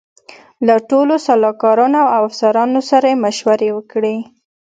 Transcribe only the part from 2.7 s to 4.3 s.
سره یې مشورې وکړې.